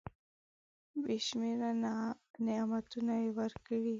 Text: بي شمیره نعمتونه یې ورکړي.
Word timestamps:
بي 1.03 1.17
شمیره 1.27 1.69
نعمتونه 2.45 3.13
یې 3.23 3.29
ورکړي. 3.39 3.87